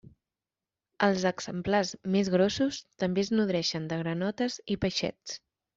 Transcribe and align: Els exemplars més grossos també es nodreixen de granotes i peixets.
Els 1.07 1.25
exemplars 1.31 1.93
més 2.17 2.33
grossos 2.37 2.81
també 3.05 3.25
es 3.27 3.33
nodreixen 3.39 3.89
de 3.95 4.05
granotes 4.05 4.63
i 4.77 4.85
peixets. 4.87 5.43